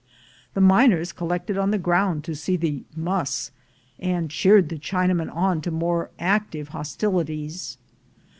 The 0.55 0.61
miners 0.61 1.11
collected 1.11 1.59
on 1.59 1.69
the 1.69 1.77
ground 1.77 2.23
to 2.23 2.33
see 2.33 2.55
the 2.57 2.83
"muss," 2.95 3.51
and 3.99 4.31
cheered 4.31 4.69
the 4.69 4.79
Chinamen 4.79 5.29
on 5.31 5.61
to 5.61 5.69
more 5.69 6.09
active 6.17 6.69
hostilities. 6.69 7.77